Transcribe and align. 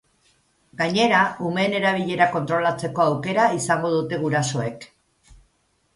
Gainera, 0.79 1.19
umeen 1.49 1.75
erabilera 1.81 2.27
kontrolatzeko 2.37 3.05
aukera 3.11 3.45
izango 3.61 3.95
dute 3.99 4.23
gurasoek. 4.27 4.89